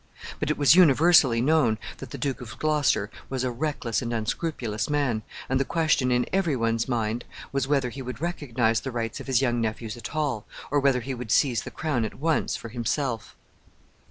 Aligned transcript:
But 0.39 0.49
it 0.49 0.57
was 0.57 0.73
universally 0.75 1.41
known 1.41 1.77
that 1.97 2.09
the 2.09 2.17
Duke 2.17 2.41
of 2.41 2.57
Gloucester 2.57 3.11
was 3.29 3.43
a 3.43 3.51
reckless 3.51 4.01
and 4.01 4.11
unscrupulous 4.11 4.89
man, 4.89 5.21
and 5.47 5.59
the 5.59 5.63
question 5.63 6.11
in 6.11 6.25
every 6.33 6.55
one's 6.55 6.87
mind 6.89 7.23
was 7.51 7.67
whether 7.67 7.91
he 7.91 8.01
would 8.01 8.19
recognize 8.19 8.79
the 8.79 8.89
rights 8.89 9.19
of 9.19 9.27
his 9.27 9.43
young 9.43 9.61
nephews 9.61 9.95
at 9.95 10.15
all, 10.15 10.47
or 10.71 10.79
whether 10.79 11.01
he 11.01 11.13
would 11.13 11.29
seize 11.29 11.61
the 11.61 11.69
crown 11.69 12.03
at 12.03 12.15
once 12.15 12.55
for 12.55 12.69
himself. 12.69 13.35